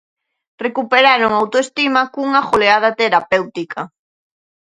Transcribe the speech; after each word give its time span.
Recuperaron 0.65 1.31
a 1.33 1.39
autoestima 1.43 2.01
cunha 2.13 2.41
goleada 2.49 2.89
terapéutica. 2.99 3.81